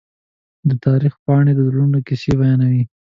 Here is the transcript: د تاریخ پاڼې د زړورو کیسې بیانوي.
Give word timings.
د 0.67 0.71
تاریخ 0.85 1.13
پاڼې 1.25 1.51
د 1.55 1.59
زړورو 1.67 1.99
کیسې 2.07 2.31
بیانوي. 2.39 2.83